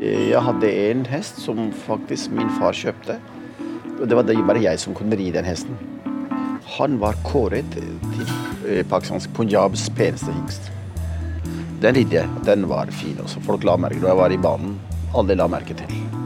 Jeg 0.00 0.40
hadde 0.40 0.68
en 0.88 1.02
hest 1.10 1.42
som 1.44 1.58
faktisk 1.84 2.32
min 2.32 2.48
far 2.56 2.72
kjøpte. 2.72 3.18
Og 4.00 4.06
det 4.08 4.16
var 4.16 4.30
bare 4.48 4.62
jeg 4.62 4.80
som 4.80 4.94
kunne 4.96 5.18
ri 5.20 5.26
den 5.34 5.44
hesten. 5.44 5.76
Han 6.78 6.96
var 7.02 7.18
kåret 7.26 7.68
til 7.74 7.90
eh, 8.64 8.80
pakistansk 8.88 9.34
Punjabs 9.36 9.90
peneste 9.92 10.32
hingst. 10.32 10.70
Den 11.82 12.00
ridde 12.00 12.16
jeg. 12.22 12.32
Den 12.48 12.64
var 12.68 12.88
fin 12.88 13.20
også. 13.20 13.44
Folk 13.44 13.64
la 13.64 13.76
merke 13.76 14.00
til 14.00 14.08
da 14.08 14.14
jeg 14.14 14.22
var 14.22 14.32
i 14.32 14.40
banen. 14.40 14.80
Alle 15.12 15.36
la 15.36 15.50
merke 15.52 15.76
til. 15.76 16.19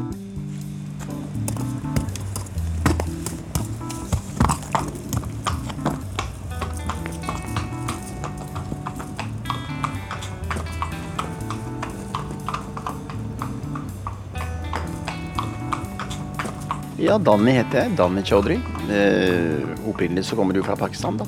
Ja, 17.04 17.18
Danny 17.20 17.52
heter 17.52 17.82
jeg. 17.82 17.96
Danny 17.98 18.22
Chaudhry. 18.24 18.54
Eh, 18.88 19.60
opprinnelig 19.90 20.24
så 20.24 20.38
kommer 20.38 20.56
du 20.56 20.62
fra 20.64 20.76
Pakistan, 20.78 21.18
da. 21.20 21.26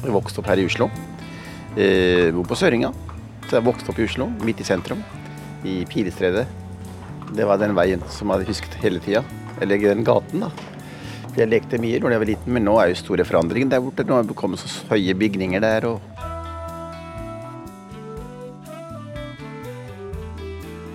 Jeg 0.00 0.14
vokste 0.14 0.40
opp 0.40 0.48
her 0.48 0.62
i 0.62 0.64
Oslo. 0.64 0.86
Eh, 1.76 2.30
bor 2.32 2.46
på 2.48 2.56
Søringa. 2.56 2.88
Så 3.44 3.58
jeg 3.58 3.66
vokste 3.66 3.92
opp 3.92 4.00
i 4.00 4.06
Oslo, 4.08 4.30
midt 4.40 4.62
i 4.62 4.64
sentrum. 4.64 5.02
I 5.68 5.82
Pilestredet. 5.90 6.46
Det 7.36 7.44
var 7.44 7.60
den 7.60 7.76
veien 7.76 8.00
som 8.08 8.30
jeg 8.30 8.38
hadde 8.38 8.48
husket 8.48 8.80
hele 8.80 9.04
tida. 9.04 9.20
Eller 9.60 9.84
den 9.84 10.06
gaten, 10.06 10.46
da. 10.46 10.48
For 11.26 11.42
jeg 11.42 11.52
lekte 11.52 11.82
mye 11.82 12.00
da 12.00 12.14
jeg 12.14 12.24
var 12.24 12.32
liten, 12.32 12.56
men 12.56 12.64
nå 12.64 12.78
er 12.80 12.94
jo 12.94 13.00
store 13.02 13.28
forandringer 13.28 13.74
der 13.74 13.84
borte. 13.84 14.08
Nå 14.08 14.16
er 14.16 14.30
det 14.30 14.38
kommet 14.38 14.64
så 14.64 14.94
høye 14.94 15.12
bygninger 15.12 15.60
der 15.60 15.92
og 15.92 16.00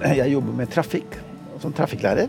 Jeg 0.03 0.33
jobber 0.33 0.57
med 0.57 0.73
trafikk 0.73 1.21
som 1.61 1.71
trafikklærer. 1.71 2.27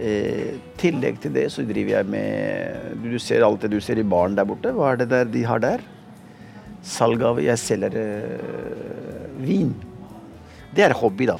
I 0.00 0.56
tillegg 0.80 1.18
til 1.20 1.34
det 1.34 1.46
så 1.52 1.64
driver 1.68 1.98
jeg 1.98 2.08
med 2.08 3.02
Du 3.04 3.18
ser 3.20 3.44
alt 3.44 3.60
det 3.60 3.72
du 3.74 3.80
ser 3.84 4.00
i 4.00 4.06
baren 4.06 4.36
der 4.38 4.48
borte. 4.48 4.72
Hva 4.72 4.94
er 4.94 5.02
det 5.02 5.10
der 5.12 5.28
de 5.28 5.44
har 5.44 5.60
der? 5.60 5.84
Salg 6.86 7.20
av 7.26 7.40
Jeg 7.44 7.60
selger 7.60 7.96
øh, 8.00 9.40
vin. 9.44 9.74
Det 10.72 10.86
er 10.86 10.96
hobby, 10.96 11.26
da. 11.28 11.36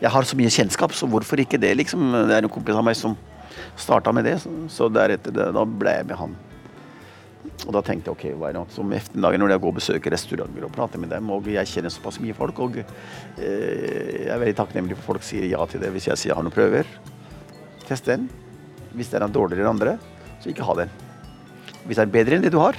Jeg 0.00 0.12
har 0.14 0.24
så 0.24 0.36
mye 0.38 0.52
kjennskap, 0.52 0.94
så 0.94 1.08
hvorfor 1.10 1.40
ikke 1.42 1.60
det, 1.60 1.74
liksom. 1.76 2.12
Det 2.30 2.36
er 2.36 2.46
en 2.46 2.52
kompis 2.52 2.78
av 2.78 2.86
meg 2.86 2.96
som 2.96 3.16
starta 3.76 4.12
med 4.14 4.24
det, 4.24 4.38
så, 4.44 4.52
så 4.70 4.88
deretter 4.92 5.34
da 5.34 5.64
ble 5.66 5.96
jeg 5.98 6.06
med 6.08 6.20
han. 6.20 6.36
Og 7.66 7.74
da 7.74 7.82
tenkte 7.82 8.12
jeg 8.12 8.14
ok, 8.14 8.24
hva 8.38 8.48
er 8.50 8.56
det 8.58 8.62
Som 8.74 8.92
ettermiddagen 8.94 9.42
når 9.42 9.52
jeg 9.54 9.62
går 9.62 9.72
og 9.72 9.78
besøker 9.80 10.14
restauranter 10.14 10.66
og 10.68 10.74
prater 10.74 11.02
med 11.02 11.10
dem, 11.12 11.30
og 11.34 11.48
jeg 11.50 11.70
kjenner 11.70 11.92
såpass 11.92 12.20
mye 12.22 12.36
folk, 12.36 12.60
og 12.62 12.80
øh, 12.80 12.84
jeg 13.42 14.32
er 14.32 14.40
veldig 14.40 14.58
takknemlig 14.62 14.98
for 15.00 15.14
folk 15.14 15.26
sier 15.26 15.48
ja 15.50 15.66
til 15.68 15.82
det 15.82 15.92
hvis 15.94 16.08
jeg 16.12 16.20
sier 16.20 16.32
jeg 16.32 16.38
har 16.38 16.46
noen 16.46 16.54
prøver. 16.54 16.88
Test 17.88 18.08
den. 18.08 18.28
Hvis 18.96 19.10
den 19.12 19.24
er 19.24 19.32
dårligere 19.32 19.64
enn 19.64 19.74
andre, 19.74 19.96
så 20.42 20.50
ikke 20.52 20.66
ha 20.66 20.76
den. 20.82 20.92
Hvis 21.86 21.96
den 21.98 22.06
er 22.06 22.12
bedre 22.12 22.36
enn 22.36 22.44
det 22.44 22.52
du 22.52 22.60
har, 22.60 22.76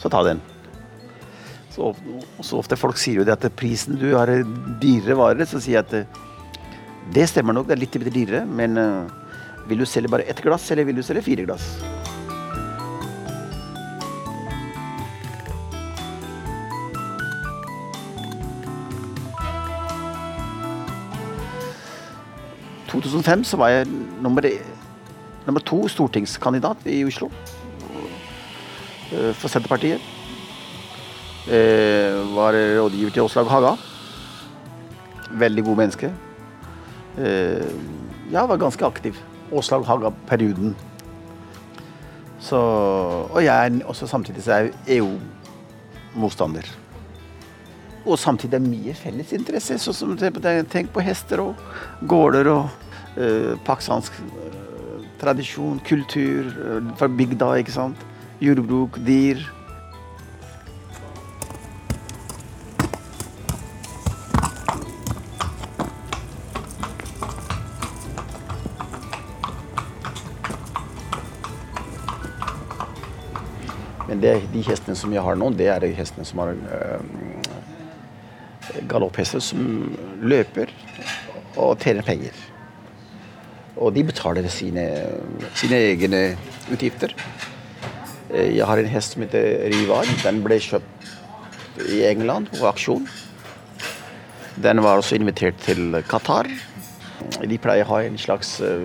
så 0.00 0.10
ta 0.12 0.22
den. 0.26 0.42
Så, 1.72 1.92
så 2.44 2.58
ofte 2.60 2.76
folk 2.76 2.98
sier 3.00 3.22
jo 3.22 3.26
det 3.26 3.36
at 3.38 3.48
prisen 3.56 3.96
du 4.00 4.10
har 4.12 4.30
dyrere 4.82 5.16
varer, 5.18 5.48
så 5.48 5.62
sier 5.62 5.80
jeg 5.80 5.86
at 5.86 6.20
det 7.14 7.26
stemmer 7.30 7.56
nok, 7.56 7.70
det 7.70 7.76
er 7.78 7.82
litt 7.82 7.96
dyrere, 8.12 8.44
men 8.46 8.78
uh, 8.78 9.08
vil 9.70 9.82
du 9.82 9.88
selge 9.88 10.12
bare 10.12 10.28
ett 10.28 10.42
glass, 10.44 10.68
eller 10.70 10.86
vil 10.88 11.00
du 11.00 11.06
selge 11.06 11.24
fire 11.26 11.46
glass? 11.48 11.74
2005 23.02 23.44
så 23.50 23.58
var 23.60 23.72
jeg 23.72 23.88
nummer, 24.22 24.46
nummer 25.46 25.64
to 25.66 25.84
stortingskandidat 25.90 26.86
i 26.86 27.02
Oslo 27.06 27.30
for 29.10 29.50
Senterpartiet. 29.52 30.00
Var 31.44 32.56
rådgiver 32.78 33.12
til 33.12 33.26
Åslaug 33.26 33.50
Haga. 33.50 33.74
Veldig 35.42 35.64
god 35.66 35.80
menneske. 35.82 36.12
Ja, 38.32 38.46
var 38.48 38.56
ganske 38.62 38.86
aktiv. 38.86 39.18
Åslaug 39.52 39.84
Haga-perioden. 39.84 40.72
Så, 42.42 42.58
og 43.30 43.44
jeg 43.44 43.66
er 43.66 43.84
også 43.86 44.06
samtidig 44.10 44.42
så 44.42 44.52
er 44.52 44.70
jeg 44.70 44.98
EU-motstander. 44.98 46.66
Og 48.02 48.18
samtidig 48.18 48.58
er 48.58 48.64
mye 48.64 48.94
felles 48.98 49.30
interesse. 49.36 49.78
Sånn 49.78 50.16
tenk 50.18 50.90
på 50.94 51.04
hester 51.06 51.44
og 51.44 51.60
gårder 52.08 52.50
og 52.50 52.64
eh, 52.64 52.81
pakistansk 53.64 54.12
eh, 54.20 54.52
tradisjon, 55.20 55.80
kultur 55.84 56.46
eh, 56.46 56.94
fra 56.96 57.08
bygda, 57.08 57.54
ikke 57.60 57.72
sant. 57.72 58.06
Jordbruk, 58.40 58.98
dyr. 59.06 59.42
Men 74.08 74.20
det, 74.20 74.42
de 74.52 74.62
hestene 74.66 74.96
som 74.98 75.12
jeg 75.14 75.22
har 75.24 75.38
nå, 75.38 75.50
det 75.56 75.68
er 75.72 75.84
de 75.84 75.92
hestene 75.96 76.26
som 76.28 76.42
har 76.42 76.56
øh, 76.56 77.00
galopphester 78.88 79.40
som 79.40 79.94
løper 80.20 80.72
og 81.56 81.78
tjener 81.80 82.02
penger. 82.04 82.51
Og 83.76 83.94
de 83.96 84.04
betaler 84.04 84.48
sine, 84.52 84.84
sine 85.56 85.78
egne 85.92 86.22
utgifter. 86.72 87.14
Jeg 88.32 88.64
har 88.68 88.80
en 88.80 88.90
hest 88.92 89.14
som 89.14 89.24
heter 89.24 89.66
Rivar. 89.72 90.08
Den 90.24 90.42
ble 90.44 90.58
kjøpt 90.60 91.86
i 91.88 92.02
England 92.08 92.50
på 92.52 92.68
aksjon. 92.68 93.06
Den 94.62 94.82
var 94.84 95.00
også 95.00 95.16
invitert 95.16 95.56
til 95.64 95.96
Qatar. 96.08 96.50
De 97.48 97.58
pleier 97.60 97.86
å 97.86 97.94
ha 97.94 98.02
en 98.04 98.18
slags 98.20 98.58
uh, 98.60 98.84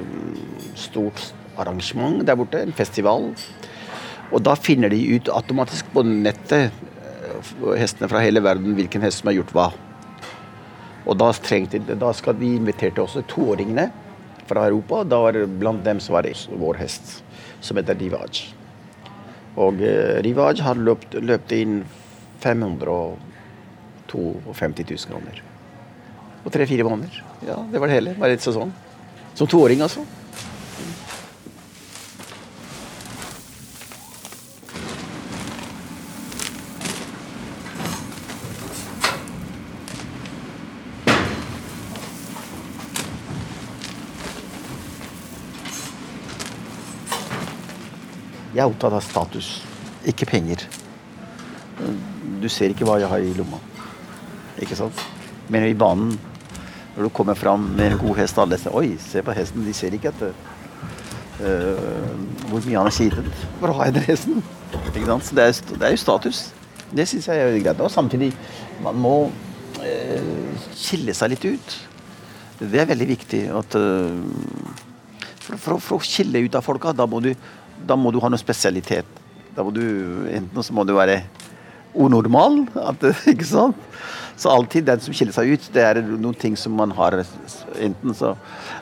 stort 0.78 1.34
arrangement 1.60 2.22
der 2.24 2.38
borte, 2.40 2.62
en 2.64 2.76
festival. 2.76 3.34
Og 4.32 4.44
da 4.44 4.56
finner 4.60 4.92
de 4.92 5.02
ut 5.18 5.32
automatisk 5.34 5.90
på 5.94 6.04
nettet 6.08 6.72
hestene 7.78 8.10
fra 8.10 8.22
hele 8.24 8.42
verden 8.44 8.76
hvilken 8.78 9.04
hest 9.04 9.22
som 9.22 9.32
har 9.32 9.40
gjort 9.40 9.54
hva. 9.56 9.68
Og 11.08 11.16
da, 11.20 11.32
trengte, 11.44 11.80
da 11.80 12.12
skal 12.16 12.36
de 12.40 12.56
inviterte 12.58 13.04
også 13.04 13.24
toåringene 13.32 13.90
fra 14.48 14.66
Europa. 14.68 15.04
Da 15.04 15.20
var 15.22 15.36
det 15.36 15.48
blant 15.60 15.84
dem 15.86 16.00
som 16.04 16.18
var 16.18 16.28
vår 16.58 16.80
hest, 16.82 17.24
som 17.60 17.78
heter 17.78 17.96
Rivaj. 18.00 18.44
Og 19.58 19.82
eh, 19.82 20.22
Rivaj 20.26 20.62
har 20.66 20.78
løpt, 20.80 21.18
løpt 21.22 21.52
inn 21.58 21.82
552 22.44 23.18
000 24.14 25.10
kroner. 25.10 25.42
På 26.44 26.54
tre-fire 26.54 26.84
måneder. 26.86 27.24
Ja, 27.48 27.58
det 27.72 27.80
var 27.82 27.88
det 27.90 27.98
hele. 27.98 28.16
Bare 28.20 28.38
et 28.38 28.46
sesong. 28.46 28.72
Som 29.36 29.50
toåring, 29.50 29.82
altså. 29.82 30.06
Jeg 48.58 48.64
er 48.64 48.72
opptatt 48.72 48.96
av 48.98 49.04
status, 49.06 49.48
ikke 50.10 50.26
penger. 50.26 50.64
Du 52.42 52.48
ser 52.50 52.72
ikke 52.74 52.88
hva 52.90 52.96
jeg 52.98 53.10
har 53.12 53.22
i 53.22 53.36
lomma. 53.38 53.60
Ikke 54.58 54.74
sant? 54.80 54.98
Men 55.54 55.68
i 55.68 55.76
banen, 55.78 56.16
når 56.96 57.06
du 57.06 57.12
kommer 57.14 57.38
fram 57.38 57.68
med 57.78 57.92
en 57.92 58.00
god 58.02 58.18
hest, 58.18 58.40
alle 58.42 58.58
ser 58.58 58.74
Oi, 58.74 58.96
se 58.98 59.22
på 59.22 59.36
hesten. 59.38 59.62
De 59.62 59.76
ser 59.78 59.94
ikke 59.94 60.10
at 60.10 60.24
uh, 60.26 61.44
hvor 62.50 62.66
mye 62.66 62.80
han 62.80 62.90
har 62.90 62.96
kilet 62.96 63.62
å 63.62 63.76
ha 63.78 63.92
den 63.94 64.08
hesten. 64.08 64.42
Ikke 64.88 65.06
sant? 65.06 65.28
Så 65.30 65.38
det 65.38 65.46
er, 65.46 65.62
det 65.76 65.90
er 65.92 65.94
jo 65.94 66.02
status. 66.08 66.42
Det 66.98 67.06
syns 67.14 67.30
jeg 67.30 67.44
er 67.44 67.60
greit. 67.62 67.86
Og 67.86 67.94
samtidig, 67.94 68.32
man 68.82 68.98
må 69.06 69.14
uh, 69.84 70.66
skille 70.74 71.14
seg 71.14 71.36
litt 71.36 71.46
ut. 71.46 71.78
Det 72.66 72.82
er 72.82 72.90
veldig 72.90 73.10
viktig 73.14 73.46
at 73.62 73.78
uh, 73.78 74.18
for, 75.46 75.62
for, 75.62 75.78
for, 75.78 76.02
å 76.02 76.10
skille 76.10 76.42
ut 76.42 76.58
av 76.58 76.66
folka, 76.66 76.98
da 76.98 77.06
må 77.06 77.22
du 77.22 77.36
da 77.86 77.98
må 78.00 78.12
du 78.12 78.22
ha 78.24 78.32
noe 78.32 78.42
spesialitet. 78.42 79.08
Da 79.56 79.66
må 79.66 79.74
du, 79.74 79.84
Enten 80.32 80.64
så 80.64 80.74
må 80.76 80.86
du 80.88 80.96
være 80.98 81.22
unormal, 81.98 82.64
at, 82.78 83.04
ikke 83.34 83.48
sant? 83.48 83.86
Så 84.38 84.52
alltid 84.54 84.86
den 84.86 85.02
som 85.02 85.16
skiller 85.18 85.34
seg 85.34 85.50
ut, 85.50 85.70
det 85.74 85.82
er 85.82 86.00
noen 86.06 86.36
ting 86.38 86.54
som 86.60 86.76
man 86.78 86.92
har 86.94 87.16
Enten 87.82 88.14
så 88.14 88.36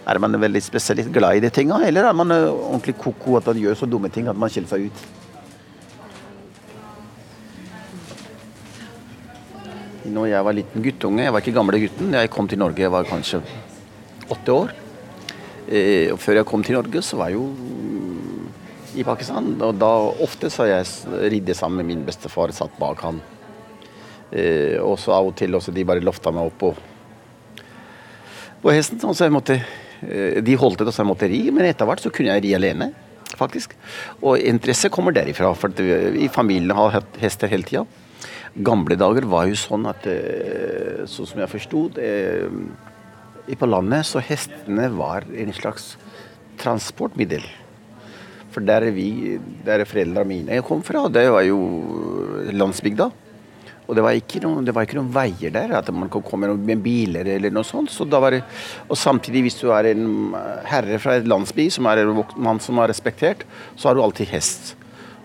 er 0.04 0.20
man 0.20 0.36
veldig 0.42 0.62
spesielt 0.64 1.08
glad 1.16 1.38
i 1.38 1.44
de 1.46 1.52
tinga, 1.54 1.80
eller 1.88 2.10
er 2.10 2.18
man 2.18 2.34
ordentlig 2.36 2.98
ko-ko 3.00 3.38
at 3.40 3.48
man 3.48 3.62
gjør 3.62 3.80
så 3.80 3.88
dumme 3.88 4.12
ting 4.12 4.28
at 4.28 4.40
man 4.40 4.52
skiller 4.52 4.72
seg 4.72 4.90
ut. 4.90 5.06
Når 10.06 10.28
jeg 10.30 10.46
var 10.46 10.54
liten 10.54 10.84
guttunge, 10.86 11.24
jeg 11.24 11.34
var 11.34 11.42
ikke 11.42 11.56
gamle 11.56 11.80
gutten, 11.82 12.14
jeg 12.14 12.32
kom 12.36 12.52
til 12.52 12.60
Norge, 12.62 12.84
jeg 12.84 12.94
var 12.94 13.08
kanskje 13.10 13.40
åtte 14.36 14.54
år. 14.54 14.76
Eh, 15.66 16.12
og 16.14 16.20
før 16.22 16.42
jeg 16.42 16.48
kom 16.52 16.62
til 16.64 16.78
Norge, 16.78 17.02
så 17.02 17.18
var 17.18 17.32
jo 17.34 17.48
i 18.96 19.04
Pakistan. 19.06 19.54
Og 19.64 19.78
da 19.80 19.92
ofte 20.24 20.50
så 20.54 20.68
jeg 20.70 20.86
ridde 21.34 21.56
sammen 21.58 21.82
med 21.82 21.92
min 21.92 22.04
bestefar, 22.08 22.54
satt 22.56 22.76
bak 22.80 23.04
han. 23.06 23.22
Eh, 24.32 24.78
og 24.82 24.98
så 25.00 25.14
av 25.16 25.30
og 25.30 25.36
til 25.38 25.56
også 25.56 25.74
de 25.76 25.86
bare 25.88 26.04
lofta 26.04 26.34
meg 26.34 26.50
opp 26.50 26.58
på, 26.62 26.72
på 28.64 28.74
hesten. 28.74 29.02
Så 29.06 29.28
jeg 29.28 29.36
måtte, 29.36 29.60
eh, 30.06 30.42
de 30.44 30.58
holdt 30.60 30.84
det, 30.84 30.94
så 30.96 31.04
jeg 31.04 31.12
måtte 31.12 31.30
ri. 31.32 31.42
Men 31.52 31.68
etter 31.70 31.88
hvert 31.90 32.04
så 32.04 32.14
kunne 32.14 32.34
jeg 32.34 32.46
ri 32.46 32.56
alene, 32.58 32.92
faktisk. 33.36 33.76
Og 34.22 34.40
interesse 34.40 34.92
kommer 34.94 35.16
derifra, 35.16 35.54
for 35.58 35.76
vi 35.78 36.26
i 36.26 36.32
familien 36.32 36.76
har 36.78 36.98
hatt 37.00 37.22
hester 37.22 37.52
hele 37.52 37.68
tida. 37.68 37.86
Gamle 38.56 38.96
dager 38.96 39.28
var 39.28 39.50
jo 39.50 39.58
sånn 39.60 39.84
at 39.90 40.06
eh, 40.08 41.04
Sånn 41.12 41.28
som 41.28 41.42
jeg 41.42 41.52
forsto 41.52 41.82
På 43.60 43.68
landet 43.68 44.08
så 44.08 44.22
hestene 44.24 44.88
var 44.96 45.28
en 45.28 45.52
slags 45.54 45.90
transportmiddel. 46.62 47.44
For 48.56 48.64
der 48.64 48.88
er 48.88 48.96
vi, 48.96 49.36
der 49.66 49.84
foreldrene 49.84 50.30
mine 50.30 50.64
kom 50.64 50.80
fra, 50.86 51.10
det 51.12 51.26
var 51.34 51.44
jo 51.44 51.60
landsbygda. 52.56 53.10
Og 53.86 53.94
det 53.94 54.02
var, 54.02 54.16
noen, 54.42 54.66
det 54.66 54.74
var 54.74 54.88
ikke 54.88 54.98
noen 54.98 55.12
veier 55.14 55.52
der, 55.54 55.76
at 55.78 55.90
man 55.94 56.10
kan 56.10 56.24
komme 56.26 56.50
med 56.56 56.80
biler 56.82 57.28
eller 57.36 57.52
noe 57.54 57.68
sånt. 57.68 57.92
Så 57.94 58.08
var 58.10 58.34
det, 58.34 58.42
og 58.88 58.98
samtidig, 58.98 59.44
hvis 59.46 59.60
du 59.60 59.68
er 59.76 59.92
en 59.92 60.34
herre 60.66 60.98
fra 61.04 61.20
et 61.20 61.28
landsby, 61.30 61.68
som 61.74 61.86
er 61.92 62.02
en 62.02 62.24
mann 62.42 62.62
som 62.64 62.80
er 62.82 62.90
respektert, 62.90 63.44
så 63.76 63.90
har 63.92 63.98
du 63.98 64.02
alltid 64.02 64.32
hest. 64.32 64.74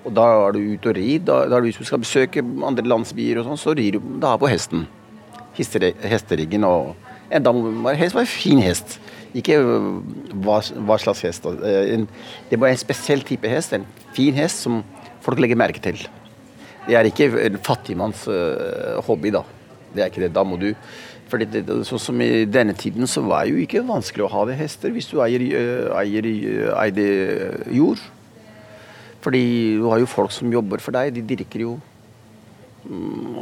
Og 0.05 0.13
da 0.17 0.27
er 0.43 0.57
du 0.57 0.75
ute 0.75 0.93
og 0.93 0.99
rir. 0.99 1.23
Da, 1.25 1.45
da 1.49 1.63
hvis 1.65 1.79
du 1.81 1.87
skal 1.89 2.03
besøke 2.03 2.45
andre 2.67 2.85
landsbyer, 2.85 3.41
og 3.41 3.49
sånn, 3.49 3.63
så 3.63 3.77
rir 3.79 3.97
du 3.97 4.13
da 4.21 4.35
på 4.41 4.51
hesten. 4.51 4.85
Hesteriggen 5.57 6.67
og 6.69 6.97
en 7.31 7.47
dame, 7.47 7.95
hest 7.97 8.19
var 8.19 8.27
en 8.27 8.35
fin 8.35 8.61
hest. 8.65 8.99
Ikke 9.37 9.61
øh, 9.63 10.01
hva, 10.43 10.59
hva 10.59 10.97
slags 10.99 11.23
hest. 11.27 11.45
det 11.45 12.07
det 12.51 12.59
være 12.61 12.75
en 12.75 12.83
spesiell 12.83 13.23
type 13.23 13.49
hest. 13.49 13.77
En 13.77 13.87
fin 14.17 14.35
hest 14.35 14.65
som 14.67 14.83
folk 15.23 15.39
legger 15.39 15.59
merke 15.59 15.83
til. 15.83 16.03
Det 16.87 16.97
er 16.97 17.07
ikke 17.07 17.29
en 17.45 17.59
fattigmanns 17.63 18.25
uh, 18.27 18.99
hobby, 19.07 19.31
da. 19.31 19.45
Det 19.95 20.03
er 20.03 20.11
ikke 20.11 20.25
det. 20.25 20.35
Da 20.35 20.43
må 20.47 20.59
du 20.59 20.73
for 21.31 21.43
Sånn 21.87 22.03
som 22.03 22.23
i 22.25 22.45
denne 22.51 22.75
tiden 22.75 23.07
så 23.07 23.23
var 23.23 23.45
det 23.47 23.53
jo 23.53 23.61
ikke 23.63 23.85
vanskelig 23.87 24.25
å 24.27 24.33
ha 24.33 24.41
det 24.49 24.57
hester 24.59 24.91
hvis 24.91 25.07
du 25.13 25.21
eier, 25.23 25.45
eier, 26.01 26.27
eide 26.81 27.07
jord. 27.71 28.03
Fordi 29.23 29.45
du 29.79 29.87
har 29.93 30.01
jo 30.03 30.11
folk 30.11 30.33
som 30.35 30.51
jobber 30.51 30.83
for 30.83 30.97
deg. 30.97 31.13
De 31.15 31.23
dirker 31.23 31.63
jo 31.67 31.77
mm, 32.89 33.37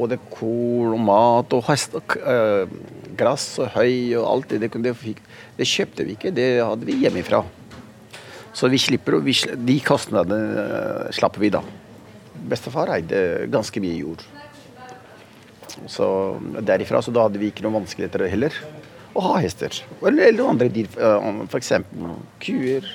både 0.00 0.18
korn 0.32 0.96
og 0.96 1.02
mat 1.04 1.56
og 1.56 1.66
hest, 1.68 1.94
gress 3.18 3.46
og 3.62 3.72
høy 3.74 4.16
og 4.18 4.26
alt 4.26 4.52
det. 4.52 4.70
Det, 4.70 5.14
det, 5.58 5.68
kjøpte 5.68 6.06
vi 6.06 6.16
ikke, 6.16 6.34
det 6.34 6.48
hadde 6.62 6.88
vi 6.88 6.98
hjemmefra. 7.02 7.42
Så 8.56 8.68
vi 8.70 8.80
slipper, 8.82 9.20
vi, 9.24 9.34
de 9.54 9.78
kostnadene 9.84 11.10
slapper 11.14 11.42
vi 11.42 11.52
da. 11.54 11.62
Bestefar 12.50 12.90
eide 12.96 13.46
ganske 13.52 13.82
mye 13.82 13.98
jord. 14.00 14.24
Så 15.88 16.06
derifra 16.66 17.00
så 17.02 17.14
da 17.14 17.28
hadde 17.28 17.40
vi 17.40 17.50
ikke 17.52 17.64
noen 17.64 17.80
vanskeligheter 17.80 18.26
heller 18.30 18.56
å 19.14 19.22
ha 19.24 19.38
hester. 19.42 19.74
Eller, 20.00 20.30
eller 20.30 20.50
andre 20.50 20.68
dyr, 20.72 20.90
øh, 20.98 21.44
f.eks. 21.50 21.72
kuer, 22.42 22.90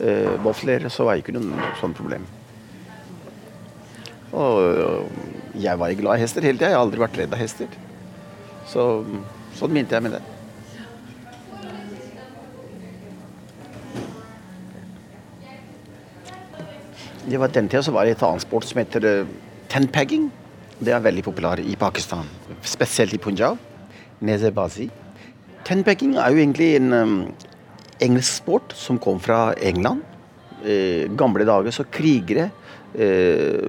øh, 0.00 0.36
vafler. 0.44 0.88
Så 0.92 1.08
var 1.08 1.16
det 1.16 1.24
ikke 1.24 1.36
noe 1.36 1.72
sånt 1.80 1.98
problem. 1.98 2.24
Og 4.32 5.10
jeg 5.60 5.78
var 5.78 5.92
glad 5.98 6.16
i 6.16 6.24
hester 6.24 6.44
hele 6.46 6.56
tida. 6.56 6.70
Jeg 6.72 6.78
har 6.78 6.86
aldri 6.86 7.02
vært 7.02 7.18
redd 7.20 7.34
av 7.36 7.42
hester. 7.42 7.80
Så 8.72 8.84
sånn 9.58 9.74
mente 9.74 9.92
jeg 9.92 10.04
med 10.04 10.14
det. 10.16 10.22
Det 17.22 17.38
var 17.38 17.52
Den 17.52 17.68
tida 17.70 17.92
var 17.92 18.08
det 18.08 18.16
et 18.16 18.24
annet 18.26 18.44
sport 18.44 18.66
som 18.66 18.80
heter 18.80 19.04
uh, 19.04 19.34
tenpegging. 19.72 20.30
Det 20.82 20.92
er 20.92 21.04
veldig 21.04 21.22
populær 21.24 21.60
i 21.62 21.76
Pakistan, 21.78 22.26
spesielt 22.66 23.14
i 23.14 23.20
Punjab. 23.22 23.60
Nezebazi. 24.24 24.88
Tenpegging 25.66 26.16
er 26.18 26.32
jo 26.32 26.40
egentlig 26.42 26.72
en 26.78 26.92
um, 26.92 27.14
engelsk 28.02 28.40
sport 28.40 28.74
som 28.74 28.98
kom 28.98 29.20
fra 29.22 29.52
England. 29.62 30.02
I 30.62 31.08
gamle 31.18 31.46
dager 31.46 31.74
så 31.74 31.86
krigere 31.90 32.48
eh, 32.94 33.68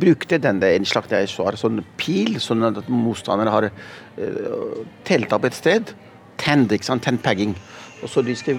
brukte 0.00 0.40
denne 0.42 0.72
en 0.74 0.88
slags 0.88 1.36
sånn 1.60 1.82
pil, 2.00 2.38
sånn 2.40 2.66
at 2.70 2.88
motstanderne 2.88 3.54
har 3.54 3.68
eh, 3.70 4.80
telt 5.04 5.32
opp 5.32 5.46
et 5.48 5.58
sted. 5.58 5.94
Tend, 6.40 6.72
ikke 6.72 6.90
sant? 6.90 7.04
Tennpegging. 7.04 7.54
Og 8.02 8.10
så 8.10 8.24
de 8.26 8.34
skal 8.36 8.58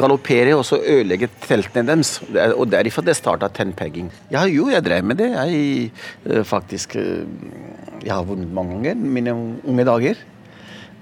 galoppere 0.00 0.54
og 0.56 0.64
så 0.64 0.78
ødelegge 0.80 1.28
teltene 1.44 1.84
deres. 1.90 2.16
Og 2.56 2.68
derfor 2.72 3.04
det 3.04 3.16
starta 3.18 3.50
tennpegging. 3.52 4.10
Ja, 4.32 4.46
jo, 4.48 4.70
jeg 4.72 4.84
drev 4.84 5.04
med 5.04 5.20
det. 5.20 5.30
Jeg 5.34 5.90
eh, 6.24 6.44
faktisk 6.44 6.96
eh, 6.96 7.26
Jeg 8.04 8.12
har 8.12 8.24
vunnet 8.24 8.52
mange 8.52 8.78
ganger 8.78 8.94
mine 8.94 9.34
unge 9.64 9.84
dager. 9.84 10.24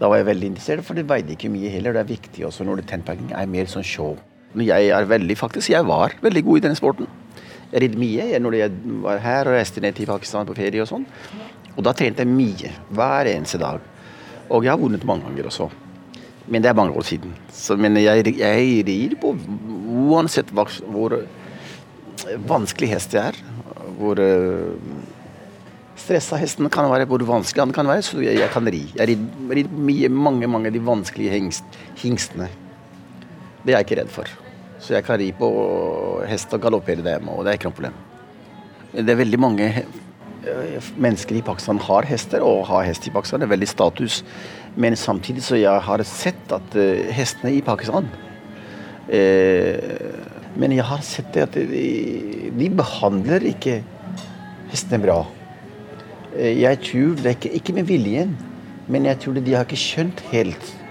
Da 0.00 0.08
var 0.11 0.19
jeg 0.19 0.26
veldig 0.26 0.46
interessert, 0.50 0.84
for 0.84 0.99
det 0.99 1.06
veide 1.08 1.34
ikke 1.34 1.50
mye 1.52 1.70
heller. 1.70 1.94
Det 1.94 2.02
er 2.02 2.11
viktig 2.11 2.46
også 2.46 2.64
når 2.67 2.81
det 2.81 2.88
tennpegging 2.90 3.34
er 3.38 3.46
mer 3.50 3.70
sånn 3.70 3.87
show. 3.87 4.17
Jeg 4.58 4.90
er 4.93 5.06
veldig, 5.08 5.37
faktisk, 5.38 5.70
jeg 5.73 5.87
var 5.87 6.12
veldig 6.20 6.43
god 6.44 6.58
i 6.58 6.62
denne 6.67 6.76
sporten. 6.76 7.06
Jeg 7.72 7.86
ridde 7.86 8.00
mye 8.00 8.40
når 8.42 8.58
jeg 8.58 8.96
var 9.04 9.22
her 9.24 9.48
og 9.48 9.56
reiste 9.56 9.80
ned 9.80 9.96
til 9.96 10.08
Pakistan 10.10 10.48
på 10.48 10.56
ferie 10.56 10.82
og 10.84 10.90
sånn. 10.90 11.06
Og 11.72 11.80
da 11.86 11.94
trente 11.96 12.24
jeg 12.24 12.28
mye. 12.28 12.72
Hver 12.92 13.30
eneste 13.32 13.60
dag. 13.62 13.80
Og 14.52 14.66
jeg 14.66 14.74
har 14.74 14.80
vunnet 14.80 15.06
mange 15.08 15.24
ganger 15.24 15.48
også. 15.48 15.70
Men 16.52 16.62
det 16.62 16.69
er 16.69 16.76
mange 16.76 16.96
år 16.98 17.06
siden. 17.06 17.32
Så, 17.54 17.78
men 17.80 17.96
jeg, 17.96 18.34
jeg 18.36 18.84
rir 18.88 19.16
på 19.22 19.32
uansett 20.12 20.52
hvor 20.52 21.16
vanskelig 22.48 22.92
hest 22.92 23.16
det 23.16 23.22
er. 23.22 23.40
Hvor 23.96 24.20
uh, 24.20 24.76
stressa 25.96 26.36
hesten 26.40 26.69
kan 26.72 26.90
være, 26.92 27.08
hvor 27.08 27.24
vanskelig 27.24 27.64
han 27.69 27.76
kan 27.76 27.88
være. 27.88 28.04
Så 28.04 28.20
jeg, 28.20 28.36
jeg 28.42 28.52
kan 28.52 28.69
ri. 28.69 28.84
Jeg 28.98 29.16
rir 29.16 29.72
mye, 29.72 30.12
mange, 30.12 30.50
mange 30.50 30.69
av 30.69 30.76
de 30.76 30.84
vanskelige 30.92 31.38
hingst, 31.38 31.80
hingstene. 32.02 32.52
Det 33.62 33.72
er 33.72 33.78
jeg 33.78 33.88
ikke 33.88 34.02
redd 34.02 34.12
for. 34.12 34.38
Så 34.82 34.96
jeg 34.96 35.06
kan 35.06 35.20
ri 35.20 35.31
på 35.37 35.49
hest 36.26 36.52
og 36.56 36.64
galoppere 36.64 37.05
det 37.05 37.14
hjemme, 37.14 37.37
og 37.37 37.44
det 37.44 37.52
er 37.52 37.61
ikke 37.61 37.70
noe 37.70 37.79
problem. 37.79 38.00
Det 38.93 39.12
er 39.12 39.20
veldig 39.20 39.39
mange 39.41 39.69
mennesker 40.98 41.39
i 41.39 41.44
Pakistan 41.44 41.79
har 41.82 42.06
hester, 42.08 42.43
og 42.43 42.67
har 42.67 42.86
hest 42.89 43.06
i 43.06 43.12
Pakistan. 43.15 43.41
Det 43.41 43.46
er 43.46 43.55
veldig 43.55 43.69
status. 43.70 44.22
Men 44.74 44.96
samtidig 44.96 45.44
så 45.46 45.60
jeg 45.60 45.84
har 45.86 46.03
sett 46.08 46.55
at 46.55 46.77
uh, 46.77 47.10
hestene 47.12 47.53
i 47.53 47.60
Pakistan 47.60 48.06
eh, 49.12 49.77
Men 50.56 50.72
jeg 50.72 50.86
har 50.89 51.03
sett 51.05 51.29
det 51.34 51.43
at 51.44 51.58
de, 51.69 51.82
de 52.56 52.70
behandler 52.72 53.44
ikke 53.53 53.82
hestene 54.72 55.03
bra. 55.05 55.19
Uh, 56.32 56.53
jeg 56.56 56.81
tror 56.89 57.19
det 57.20 57.27
er 57.27 57.36
ikke, 57.36 57.53
ikke 57.60 57.77
med 57.77 57.91
viljen, 57.91 58.36
men 58.89 59.06
jeg 59.06 59.20
tror 59.20 59.36
det, 59.36 59.44
de 59.46 59.58
har 59.58 59.69
ikke 59.69 59.84
skjønt 59.84 60.24
helt 60.32 60.72
Eh, 60.72 60.81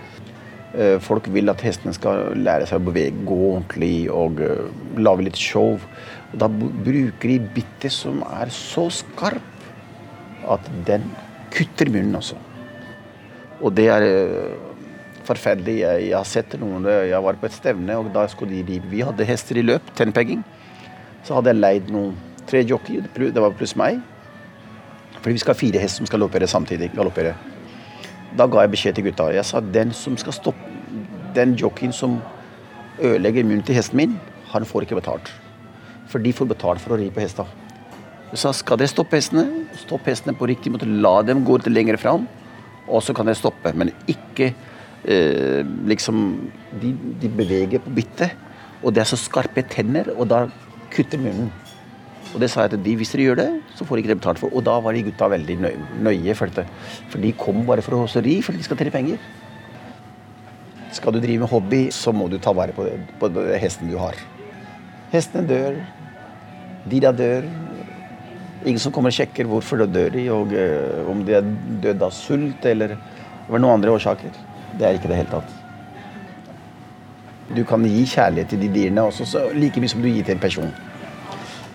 folk 1.03 1.27
vil 1.33 1.51
at 1.51 1.61
hestene 1.65 1.93
skal 1.95 2.31
lære 2.39 2.67
seg 2.69 2.79
å 2.79 2.87
bevege, 2.87 3.25
gå 3.27 3.37
ordentlig 3.49 3.95
og 4.13 4.39
uh, 4.39 4.69
lage 4.99 5.27
litt 5.27 5.39
show. 5.39 5.75
Og 6.31 6.37
da 6.39 6.47
bruker 6.47 7.33
de 7.33 7.39
bittet 7.57 7.91
som 7.91 8.21
er 8.23 8.51
så 8.55 8.87
skarp 9.01 10.47
at 10.51 10.71
den 10.87 11.09
kutter 11.51 11.91
munnen 11.91 12.15
også. 12.21 12.39
Og 13.59 13.75
det 13.75 13.89
er 13.91 14.07
uh, 14.07 14.71
forferdelig. 15.27 15.81
Jeg, 15.83 16.15
har 16.15 16.27
sett 16.27 16.55
noen 16.61 16.87
Jeg 16.87 17.19
var 17.27 17.39
på 17.41 17.51
et 17.51 17.59
stevne, 17.59 17.99
og 17.99 18.11
da 18.15 18.25
skulle 18.31 18.63
de 18.63 18.79
Vi 18.91 19.03
hadde 19.05 19.27
hester 19.27 19.59
i 19.59 19.67
løp, 19.67 19.91
tenpegging. 19.99 20.45
Så 21.27 21.35
hadde 21.37 21.51
jeg 21.51 21.61
leid 21.61 21.91
noen 21.93 22.15
tre 22.47 22.63
jockey, 22.67 23.03
det 23.13 23.39
var 23.43 23.53
pluss 23.55 23.75
meg. 23.79 23.99
Fordi 25.19 25.35
vi 25.35 25.43
skal 25.43 25.53
ha 25.53 25.59
fire 25.59 25.83
hester 25.83 26.01
som 26.01 26.09
skal 26.09 26.19
galoppere 26.19 26.47
samtidig. 26.49 26.93
galoppere. 26.95 27.35
Da 28.37 28.47
ga 28.47 28.63
jeg 28.63 28.71
beskjed 28.71 28.95
til 28.97 29.09
gutta. 29.09 29.29
Jeg 29.35 29.45
sa 29.47 29.59
den 29.59 29.91
som 29.95 30.15
skal 30.19 30.35
stoppe 30.35 30.71
den 31.35 31.55
jockeyen 31.59 31.93
som 31.95 32.19
ødelegger 32.99 33.47
munnen 33.47 33.63
til 33.65 33.75
hesten 33.77 33.97
min, 33.97 34.17
han 34.51 34.65
får 34.67 34.85
ikke 34.85 34.99
betalt. 34.99 35.31
For 36.11 36.19
de 36.19 36.33
får 36.35 36.49
betalt 36.51 36.83
for 36.83 36.95
å 36.95 36.99
ri 36.99 37.09
på 37.13 37.23
hesta. 37.23 37.45
Jeg 38.31 38.39
sa 38.39 38.51
skal 38.55 38.79
dere 38.79 38.91
stoppe 38.91 39.17
hestene, 39.19 39.65
stopp 39.79 40.07
hestene 40.07 40.35
på 40.37 40.47
riktig 40.47 40.71
måte. 40.71 40.87
La 40.87 41.19
dem 41.27 41.43
gå 41.47 41.57
litt 41.59 41.71
lenger 41.71 41.99
fram, 41.99 42.27
og 42.87 43.03
så 43.03 43.15
kan 43.15 43.27
dere 43.27 43.39
stoppe. 43.39 43.73
Men 43.75 43.93
ikke 44.11 44.51
eh, 44.51 45.61
liksom 45.87 46.21
de, 46.81 46.93
de, 47.21 47.31
beveger 47.31 47.83
på 47.83 47.95
bittet, 47.95 48.35
og 48.81 48.95
det 48.95 49.03
er 49.03 49.11
så 49.11 49.19
skarpe 49.19 49.63
tenner, 49.71 50.11
og 50.15 50.29
da 50.31 50.45
kutter 50.91 51.19
munnen. 51.21 51.51
Og 52.31 52.39
det 52.39 52.47
sa 52.51 52.63
jeg 52.63 52.75
til 52.75 52.83
de, 52.85 52.95
hvis 52.99 53.11
dere 53.11 53.27
gjør 53.27 53.39
det, 53.41 53.49
så 53.75 53.85
får 53.87 53.99
ikke 53.99 54.11
dere 54.11 54.19
betalt 54.21 54.39
for 54.39 54.53
Og 54.55 54.63
da 54.63 54.77
var 54.79 54.95
de 54.95 55.03
gutta 55.03 55.27
veldig 55.31 55.57
nøye, 56.03 56.35
for, 56.35 56.47
dette. 56.47 56.67
for 57.11 57.19
de 57.19 57.31
kom 57.37 57.65
bare 57.67 57.83
for 57.83 57.97
å 57.97 58.21
ri, 58.23 58.41
for 58.41 58.55
de 58.55 58.63
skal 58.63 58.79
tjene 58.79 58.93
penger. 58.93 59.17
Skal 60.91 61.15
du 61.15 61.19
drive 61.23 61.43
med 61.43 61.51
hobby, 61.51 61.81
så 61.91 62.11
må 62.11 62.27
du 62.31 62.37
ta 62.39 62.53
vare 62.55 62.75
på, 62.75 62.87
på 63.19 63.31
hesten 63.59 63.91
du 63.91 63.97
har. 63.99 64.15
Hestene 65.11 65.47
dør. 65.47 65.79
De 66.91 66.99
der 67.03 67.15
dør. 67.15 67.47
Ingen 68.65 68.79
som 68.79 68.93
kommer 68.93 69.11
og 69.11 69.17
sjekker 69.17 69.47
hvorfor 69.49 69.81
de 69.81 69.87
dør 69.91 70.11
de, 70.13 70.27
og 70.31 70.53
uh, 70.53 71.09
om 71.11 71.23
de 71.25 71.33
er 71.39 71.47
dødd 71.83 72.03
av 72.05 72.13
sult 72.13 72.65
eller 72.69 72.93
det 72.93 73.49
var 73.49 73.63
noen 73.63 73.79
andre 73.79 73.95
årsaker. 73.95 74.35
Det 74.77 74.85
er 74.87 74.95
ikke 74.95 75.09
det 75.11 75.17
hele 75.17 75.31
tatt. 75.31 75.57
Du 77.51 77.65
kan 77.67 77.83
gi 77.83 78.05
kjærlighet 78.07 78.53
til 78.53 78.61
de 78.61 78.69
dyrene 78.71 79.03
også, 79.09 79.25
så 79.27 79.41
like 79.57 79.81
mye 79.81 79.91
som 79.91 80.03
du 80.03 80.07
gir 80.07 80.23
til 80.23 80.37
en 80.37 80.43
person. 80.43 80.71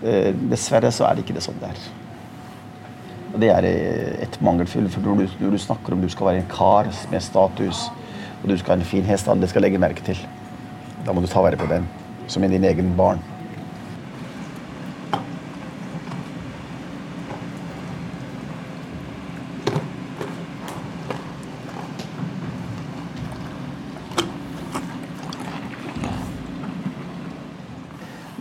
Eh, 0.06 0.32
dessverre 0.50 0.92
så 0.94 1.06
er 1.08 1.16
det 1.16 1.24
ikke 1.24 1.34
det 1.34 1.42
sånn 1.42 1.56
det 1.58 1.72
er. 1.72 1.84
Og 3.32 3.40
det 3.42 3.48
er 3.50 3.66
eh, 3.66 4.12
et 4.26 4.38
mangelfull, 4.44 4.86
for 4.92 5.02
når 5.02 5.22
du, 5.22 5.38
når 5.40 5.56
du 5.56 5.62
snakker 5.64 5.96
om 5.96 6.04
du 6.04 6.10
skal 6.12 6.30
være 6.30 6.42
en 6.44 6.50
kar 6.50 6.90
med 7.10 7.24
status, 7.24 7.86
og 8.42 8.50
du 8.50 8.54
skal 8.58 8.76
ha 8.76 8.78
en 8.78 8.86
fin 8.86 9.06
hest, 9.08 9.30
det 9.40 9.50
skal 9.50 9.66
legge 9.66 9.82
merke 9.82 10.04
til. 10.06 10.20
Da 11.06 11.14
må 11.14 11.24
du 11.24 11.30
ta 11.30 11.42
vare 11.42 11.58
på 11.58 11.68
den 11.70 11.88
som 12.30 12.44
er 12.44 12.52
din 12.52 12.66
egen 12.66 12.92
barn. 12.98 13.22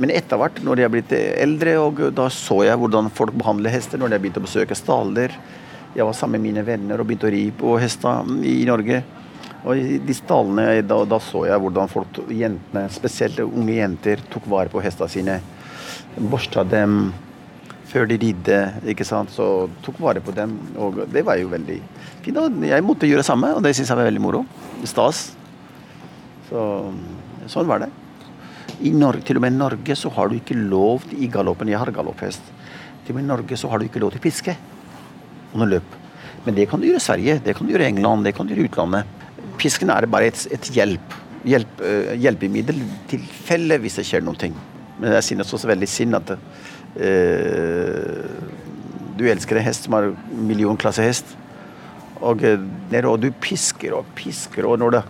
Men 0.06 0.12
etter 0.14 0.38
hvert, 0.38 0.60
når 0.62 0.78
jeg 0.78 0.86
er 0.86 0.92
blitt 0.94 1.14
eldre, 1.18 1.72
og 1.82 2.00
da 2.14 2.28
så 2.30 2.60
jeg 2.68 2.78
hvordan 2.78 3.08
folk 3.18 3.34
behandler 3.42 3.74
hester, 3.74 3.98
når 3.98 4.14
jeg 4.14 4.22
begynte 4.22 4.44
å 4.44 4.46
besøke 4.46 4.78
staller 4.78 5.34
Jeg 5.96 6.06
var 6.06 6.14
sammen 6.14 6.44
med 6.44 6.52
mine 6.52 6.64
venner 6.68 7.02
og 7.02 7.08
begynte 7.10 7.26
å 7.26 7.32
ri 7.34 7.48
på 7.56 7.72
hester 7.82 8.30
i 8.46 8.54
Norge. 8.70 9.00
Og 9.64 9.82
i 9.82 9.98
de 9.98 10.14
stallene, 10.14 10.84
da, 10.86 11.00
da, 11.10 11.20
så 11.24 11.42
jeg 11.50 11.64
hvordan 11.64 11.90
folk, 11.90 12.22
jentene, 12.30 12.86
spesielt 12.94 13.42
unge 13.48 13.80
jenter, 13.80 14.22
tok 14.30 14.46
vare 14.54 14.70
på 14.70 14.86
hestene 14.86 15.10
sine. 15.10 15.40
Borsta 16.20 16.68
dem 16.70 17.10
før 17.90 18.06
de 18.12 18.22
ridde, 18.28 18.62
ikke 18.94 19.10
sant. 19.10 19.34
Så 19.34 19.72
tok 19.88 20.06
vare 20.06 20.22
på 20.22 20.38
dem. 20.38 20.54
Og 20.78 21.02
det 21.10 21.26
var 21.26 21.42
jo 21.42 21.50
veldig 21.50 21.82
fint. 22.22 22.44
Og 22.44 22.70
jeg 22.70 22.86
måtte 22.86 23.10
gjøre 23.10 23.26
det 23.26 23.32
samme, 23.34 23.56
og 23.58 23.66
det 23.66 23.74
syns 23.74 23.90
jeg 23.90 24.04
var 24.04 24.12
veldig 24.12 24.26
moro. 24.30 24.46
Stas. 24.86 25.32
Så 26.52 26.66
sånn 27.50 27.72
var 27.74 27.88
det. 27.88 27.94
I 28.84 28.92
Norge, 28.92 29.24
til 29.28 29.38
og 29.40 29.44
med 29.46 29.54
i 29.54 29.58
Norge 29.60 29.96
så 29.96 30.10
har 30.16 30.30
du 30.30 30.36
ikke 30.38 30.58
lov 30.58 31.06
i 31.16 31.30
galoppen 31.32 31.70
Jeg 31.72 31.80
har 31.80 31.92
galopphest. 31.96 32.42
Til 33.06 33.14
og 33.14 33.20
med 33.20 33.24
i 33.24 33.30
Norge 33.30 33.58
så 33.58 33.70
har 33.72 33.80
du 33.80 33.86
ikke 33.88 34.02
lov 34.04 34.12
til 34.14 34.20
å 34.20 34.26
piske 34.26 34.56
under 35.54 35.70
løp. 35.76 35.96
Men 36.46 36.58
det 36.58 36.68
kan 36.70 36.82
du 36.82 36.88
gjøre 36.88 37.02
i 37.02 37.06
Sverige, 37.06 37.38
det 37.46 37.56
kan 37.56 37.66
du 37.66 37.72
gjøre 37.74 37.88
i 37.88 37.92
England, 37.94 38.26
det 38.26 38.36
kan 38.36 38.46
du 38.46 38.54
gjøre 38.54 38.66
i 38.66 38.70
utlandet. 38.70 39.04
Pisken 39.62 39.90
er 39.94 40.06
bare 40.12 40.28
et, 40.30 40.48
et 40.54 40.72
hjelp. 40.76 41.16
hjelp 41.46 41.82
uh, 41.82 42.14
hjelpemiddel 42.20 42.82
tilfelle 43.10 43.80
hvis 43.82 43.98
det 44.02 44.06
skjer 44.10 44.26
noe. 44.26 44.52
Men 45.00 45.16
jeg 45.18 45.28
synes 45.30 45.54
også 45.54 45.72
veldig 45.72 45.90
synd 45.90 46.20
at 46.20 46.36
uh, 46.36 46.40
du 49.16 49.24
elsker 49.32 49.58
en 49.58 49.66
hest 49.66 49.88
som 49.88 49.96
har 49.96 50.12
millionklassehest 50.36 51.38
og, 52.24 52.44
eh, 52.48 53.06
og, 53.06 53.18
du 53.20 53.28
pisker 53.42 53.96
og 53.98 54.08
pisker, 54.16 54.68
og 54.70 54.80
når, 54.80 54.96
det, 54.96 55.02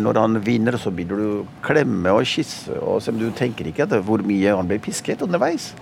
når, 0.00 0.20
han 0.20 0.40
vinner, 0.44 0.76
så 0.76 0.92
begynner 0.92 1.20
du 1.20 1.28
å 1.38 1.46
klemme 1.64 2.12
og 2.12 2.28
kysse. 2.28 2.76
Og 2.84 3.00
du 3.16 3.30
tenker 3.36 3.70
ikke 3.70 3.86
at 3.86 3.96
hvor 4.04 4.22
mye 4.26 4.56
han 4.56 4.68
blir 4.68 4.82
pisket 4.82 5.24
underveis. 5.24 5.72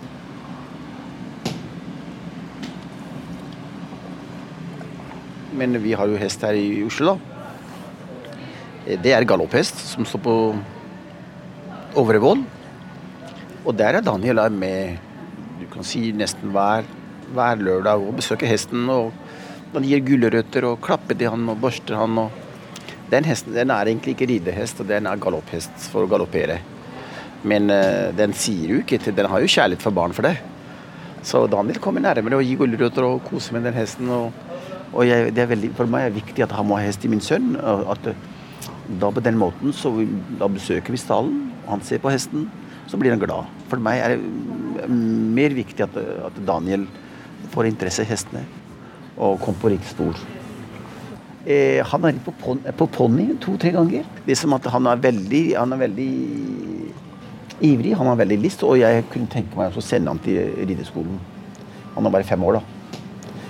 Men 5.58 5.74
vi 5.82 5.96
har 5.98 6.06
jo 6.06 6.20
hest 6.20 6.44
her 6.46 6.54
i 6.54 6.84
Oslo. 6.86 7.16
Det 8.86 9.10
er 9.12 9.26
galopphest 9.26 9.80
som 9.90 10.06
står 10.06 10.22
på 10.22 10.36
Overvoll. 11.98 12.44
Og 13.66 13.74
der 13.76 13.98
er 13.98 14.04
Daniel 14.06 14.40
med 14.54 14.96
du 15.58 15.66
kan 15.72 15.82
si 15.84 16.12
nesten 16.14 16.52
hver, 16.54 16.86
hver 17.34 17.58
lørdag 17.58 17.98
og 18.06 18.14
besøker 18.20 18.46
hesten. 18.46 18.86
og 18.88 19.10
man 19.74 19.84
gir 19.84 20.00
gulrøtter 20.04 20.64
og 20.68 20.80
klapper 20.84 21.16
til 21.18 21.32
han 21.32 21.48
og 21.50 21.60
børster 21.62 21.98
han. 21.98 22.18
Og 22.22 23.08
den 23.12 23.26
hesten 23.28 23.56
den 23.56 23.72
er 23.72 23.90
egentlig 23.90 24.16
ikke 24.16 24.28
ridehest, 24.30 24.80
og 24.82 24.88
den 24.90 25.08
er 25.08 25.20
galopphest 25.20 25.88
for 25.92 26.04
å 26.04 26.10
galoppere. 26.10 26.60
Men 27.48 27.70
uh, 27.70 28.10
den 28.16 28.34
sier 28.34 28.72
jo 28.72 28.80
ikke 28.82 28.98
til 28.98 29.14
Den 29.14 29.28
har 29.30 29.42
jo 29.44 29.50
kjærlighet 29.50 29.84
for 29.84 29.94
barn 29.94 30.16
for 30.16 30.26
det. 30.26 30.36
Så 31.22 31.44
Daniel 31.50 31.78
kommer 31.82 32.02
nærmere 32.02 32.38
og 32.38 32.46
gir 32.46 32.58
gulrøtter 32.60 33.06
og 33.06 33.22
koser 33.28 33.56
med 33.56 33.68
den 33.68 33.76
hesten. 33.78 34.10
Og, 34.10 34.32
og 34.92 35.04
jeg, 35.06 35.32
det 35.36 35.44
er 35.44 35.52
veldig, 35.52 35.72
for 35.76 35.90
meg 35.90 36.06
er 36.06 36.12
det 36.12 36.22
viktig 36.22 36.46
at 36.46 36.56
han 36.56 36.66
må 36.68 36.78
ha 36.78 36.86
hest 36.86 37.04
i 37.04 37.12
min 37.12 37.22
sønn. 37.22 37.54
At 37.58 38.12
da 38.88 39.10
på 39.12 39.22
den 39.22 39.36
måten 39.36 39.74
så 39.76 39.92
vi, 39.92 40.08
da 40.40 40.48
besøker 40.50 40.94
vi 40.94 41.00
stallen, 41.00 41.50
han 41.68 41.82
ser 41.84 42.00
på 42.00 42.08
hesten, 42.08 42.46
så 42.88 42.96
blir 42.96 43.12
han 43.12 43.20
glad. 43.20 43.50
For 43.68 43.82
meg 43.84 44.00
er 44.00 44.16
det 44.16 44.88
mer 44.88 45.52
viktig 45.52 45.84
at, 45.84 45.98
at 46.30 46.40
Daniel 46.48 46.88
får 47.52 47.68
interesse 47.68 48.06
i 48.06 48.08
hestene 48.08 48.46
og 49.18 49.40
kom 49.42 49.56
på 49.58 49.72
riktig. 49.72 50.12
Eh, 51.48 51.80
han 51.86 52.04
har 52.04 52.12
ridd 52.12 52.76
på 52.76 52.86
ponni 52.92 53.30
to-tre 53.40 53.72
ganger. 53.74 54.06
Det 54.24 54.34
er 54.34 54.40
som 54.40 54.54
at 54.56 54.66
han 54.72 54.86
er 54.90 55.00
veldig, 55.00 55.42
han 55.56 55.72
er 55.74 55.82
veldig 55.86 56.10
ivrig, 57.64 57.94
han 57.98 58.10
har 58.10 58.18
veldig 58.20 58.38
lyst, 58.42 58.62
og 58.62 58.78
jeg 58.78 59.06
kunne 59.12 59.30
tenke 59.32 59.58
meg 59.58 59.74
å 59.74 59.84
sende 59.84 60.12
han 60.12 60.22
til 60.22 60.52
rideskolen. 60.68 61.18
Han 61.96 62.06
er 62.06 62.14
bare 62.14 62.28
fem 62.28 62.44
år, 62.44 62.60
da. 62.60 63.00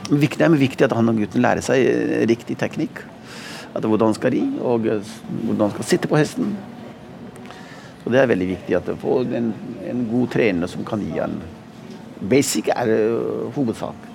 Men 0.09 0.23
viktig, 0.23 0.45
er 0.45 0.57
viktig 0.57 0.87
at 0.87 0.97
han 0.97 1.11
og 1.11 1.21
gutten 1.21 1.45
lærer 1.45 1.65
seg 1.65 1.85
riktig 2.31 2.57
teknikk. 2.61 3.03
At 3.77 3.85
hvordan 3.85 4.09
han 4.09 4.17
skal 4.17 4.33
ri, 4.33 4.45
og 4.65 4.87
hvordan 4.89 5.67
han 5.67 5.75
skal 5.77 5.89
sitte 5.91 6.09
på 6.09 6.17
hesten. 6.17 6.55
Så 8.03 8.13
Det 8.15 8.23
er 8.23 8.31
veldig 8.31 8.49
viktig 8.55 8.77
at 8.79 8.89
få 9.03 9.21
en, 9.37 9.53
en 9.85 10.05
god 10.09 10.31
trener 10.33 10.71
som 10.71 10.87
kan 10.87 11.03
gi 11.03 11.19
han 11.19 11.37
Basic 12.19 12.67
er 12.73 12.89
uh, 12.89 13.51
hovedsak. 13.55 14.08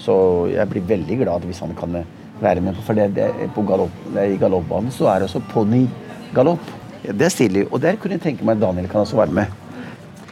Så 0.00 0.14
jeg 0.52 0.68
blir 0.70 0.86
veldig 0.88 1.20
glad 1.22 1.46
hvis 1.48 1.60
han 1.64 1.74
kan 1.78 2.02
være 2.40 2.64
med. 2.64 2.78
For 2.86 2.96
det, 2.96 3.10
det, 3.16 3.30
på 3.54 3.64
galopp, 3.68 3.96
i 4.16 4.38
galoppbanen 4.40 4.92
så 4.94 5.10
er 5.12 5.20
det 5.20 5.28
også 5.28 5.42
ponnigalopp. 5.52 6.76
Det 7.04 7.26
er 7.26 7.32
stilig. 7.32 7.66
Og 7.70 7.80
der 7.82 7.98
kunne 8.00 8.16
jeg 8.16 8.24
tenke 8.24 8.46
meg 8.46 8.58
at 8.58 8.64
Daniel 8.64 8.88
kan 8.90 9.04
også 9.04 9.20
være 9.20 9.36
med. 9.40 9.58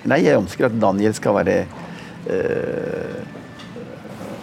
Nei, 0.09 0.23
jeg 0.25 0.39
ønsker 0.39 0.69
at 0.69 0.79
Daniel 0.81 1.15
skal 1.17 1.35
være 1.41 1.59
øh, 2.31 3.19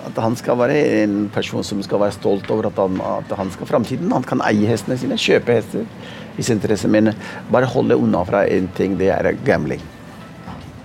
At 0.05 0.19
han 0.21 0.35
skal 0.37 0.57
være 0.59 0.81
en 1.03 1.15
person 1.33 1.63
som 1.65 1.81
skal 1.83 1.99
være 2.03 2.15
stolt 2.17 2.51
over 2.53 2.67
at 2.69 2.77
han, 2.77 2.99
at 3.01 3.37
han 3.37 3.51
skal 3.51 3.67
framtiden. 3.67 4.11
Han 4.13 4.23
kan 4.23 4.43
eie 4.45 4.69
hestene 4.69 4.97
sine, 5.01 5.17
kjøpe 5.17 5.57
hester 5.57 5.87
hvis 6.35 6.51
interesse. 6.53 6.87
Men 6.91 7.15
bare 7.51 7.71
holde 7.71 7.97
unna 7.97 8.21
fra 8.27 8.45
én 8.45 8.69
ting, 8.77 8.99
det 8.99 9.09
er 9.09 9.33
gambling. 9.45 9.81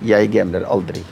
Jeg 0.01 0.31
gambler 0.33 0.65
aldri. 0.65 1.03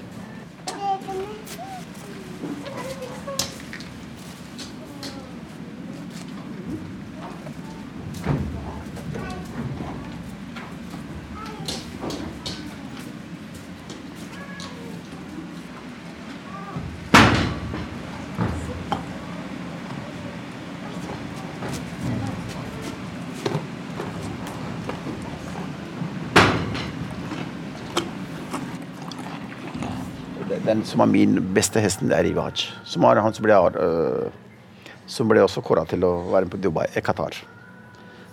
Den 30.66 30.84
som 30.88 31.04
er 31.04 31.12
min 31.12 31.40
beste 31.56 31.82
hesten, 31.84 32.10
det 32.12 32.18
er 32.18 32.28
Rivaj. 32.28 32.66
Som 32.88 33.06
er 33.08 33.22
han 33.24 33.36
som 33.36 33.46
ble, 33.46 33.56
uh, 33.56 34.90
som 35.10 35.30
ble 35.30 35.44
også 35.44 35.64
kåra 35.66 35.86
til 35.90 36.04
å 36.08 36.14
være 36.32 36.50
på 36.52 36.60
Dubai, 36.62 36.88
i 36.96 37.04
Qatar. 37.06 37.38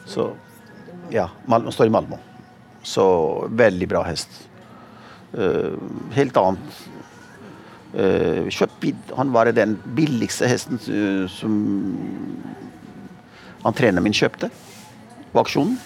Så 0.06 0.30
ja, 1.12 1.28
Mal 1.46 1.66
står 1.72 1.90
i 1.90 1.94
Malmö. 1.94 2.18
Så 2.86 3.06
veldig 3.50 3.88
bra 3.90 4.04
hest. 4.06 4.42
Uh, 5.36 5.78
helt 6.16 6.36
annet. 6.40 6.84
Uh, 7.96 8.46
kjøpt, 8.52 9.12
han 9.16 9.32
var 9.32 9.50
den 9.56 9.78
billigste 9.96 10.48
hesten 10.50 10.80
som 11.32 11.52
han 13.66 13.74
treneren 13.74 14.04
min 14.04 14.14
kjøpte 14.14 14.50
på 15.32 15.42
aksjonen. 15.42 15.78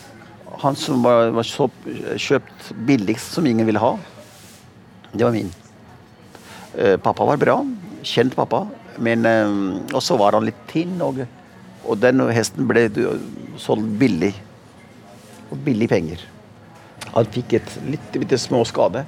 Han 0.60 0.76
som 0.76 1.04
var, 1.04 1.30
var 1.32 1.46
kjøpt 1.46 2.72
billigst, 2.88 3.32
som 3.36 3.46
ingen 3.48 3.68
ville 3.68 3.80
ha, 3.80 3.94
det 5.14 5.24
var 5.24 5.32
min. 5.32 5.48
Eh, 6.78 6.96
pappa 6.96 7.24
var 7.24 7.36
bra. 7.36 7.56
Kjent 8.02 8.36
pappa. 8.36 8.66
Men 8.98 9.24
Og 9.26 9.94
også 9.96 10.18
var 10.18 10.36
han 10.36 10.44
litt 10.44 10.60
tynn, 10.68 11.00
og, 11.00 11.22
og 11.86 11.98
den 11.98 12.20
hesten 12.30 12.66
ble 12.68 12.88
solgt 13.58 13.96
billig. 13.98 14.34
Og 15.50 15.58
billig 15.64 15.88
penger. 15.88 16.20
Han 17.14 17.30
fikk 17.32 17.54
et 17.58 17.70
litt, 17.88 18.14
litt 18.14 18.36
små 18.38 18.60
skade, 18.68 19.06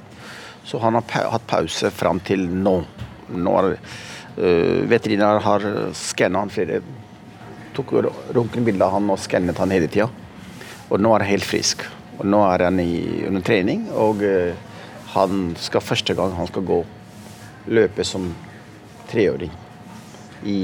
så 0.65 0.79
han 0.81 0.97
har 0.97 1.29
hatt 1.31 1.45
pause 1.47 1.91
fram 1.93 2.19
til 2.19 2.47
nå. 2.49 2.73
nå 3.29 3.53
er, 3.59 3.77
uh, 4.39 4.81
veterinær 4.89 5.39
har 5.45 5.67
skanna 5.95 6.43
han 6.43 6.51
flere 6.51 6.81
Tok 7.73 7.89
røntgenbilde 8.35 8.85
av 8.85 8.91
han 8.93 9.07
og 9.09 9.17
skannet 9.17 9.57
han 9.57 9.71
hele 9.73 9.87
tida. 9.89 10.05
Og 10.91 10.99
nå 11.01 11.09
er 11.15 11.23
han 11.23 11.31
helt 11.31 11.47
frisk. 11.47 11.81
Og 12.19 12.27
nå 12.29 12.43
er 12.45 12.67
han 12.67 12.77
i, 12.77 13.25
under 13.25 13.41
trening, 13.41 13.87
og 13.97 14.21
han 15.15 15.55
skal 15.57 15.81
første 15.81 16.13
gang 16.13 16.35
han 16.37 16.51
skal 16.51 16.67
gå 16.69 16.83
løpe 17.67 18.03
som 18.07 18.27
treåring. 19.11 19.51
I 20.43 20.61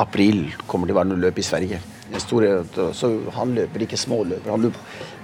april 0.00 0.46
kommer 0.66 0.88
det 0.88 0.94
å 0.94 1.00
være 1.00 1.10
noe 1.12 1.24
løp 1.26 1.40
i 1.40 1.44
Sverige. 1.44 1.80
Store, 2.18 2.64
så 2.96 3.10
han 3.36 3.54
løper 3.54 3.84
ikke 3.84 3.98
småløper. 4.00 4.50
Han 4.50 4.70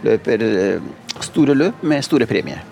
løper 0.06 0.44
eh, 0.46 0.90
store 1.24 1.56
løp 1.56 1.82
med 1.82 2.04
store 2.06 2.28
premier. 2.30 2.62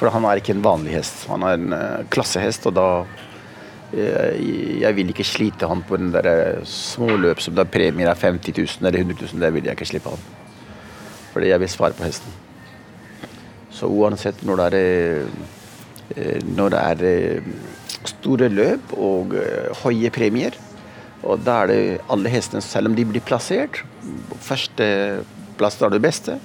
For 0.00 0.08
han 0.14 0.24
er 0.24 0.40
ikke 0.40 0.54
en 0.56 0.64
vanlig 0.64 0.94
hest. 0.96 1.26
Han 1.28 1.44
er 1.44 1.58
en 1.58 1.74
uh, 1.76 2.04
klassehest, 2.12 2.64
og 2.70 2.76
da 2.78 2.86
uh, 3.04 4.30
Jeg 4.40 4.96
vil 4.96 5.12
ikke 5.12 5.26
slite 5.28 5.68
han 5.68 5.82
på 5.84 5.98
den 6.00 6.14
der 6.14 6.62
småløp 6.64 7.42
som 7.44 7.58
da 7.58 7.66
premier 7.68 8.08
er 8.08 8.16
50 8.16 8.56
000 8.56 8.88
eller 8.88 9.02
100 9.02 9.26
000. 9.26 9.42
Det 9.44 9.52
vil 9.56 9.68
jeg 9.68 9.76
ikke 9.76 9.90
slippe 9.90 10.14
han. 10.14 10.24
Fordi 11.34 11.52
jeg 11.52 11.60
vil 11.60 11.72
svare 11.74 11.98
på 11.98 12.06
hesten. 12.06 12.32
Så 13.70 13.90
uansett 13.92 14.40
når 14.46 14.64
det 14.72 14.80
er, 14.80 15.28
når 16.56 16.74
det 16.74 16.80
er 16.80 17.42
store 18.08 18.48
løp 18.50 18.94
og 18.98 19.34
høye 19.84 20.10
premier, 20.14 20.56
og 21.22 21.42
da 21.44 21.58
er 21.62 21.68
det 21.70 21.80
alle 22.12 22.32
hestene, 22.32 22.62
selv 22.64 22.90
om 22.90 22.96
de 22.96 23.04
blir 23.04 23.24
plassert 23.24 23.82
Første 24.40 24.86
plass 25.60 25.76
er 25.82 25.92
det 25.92 26.00
beste. 26.00 26.38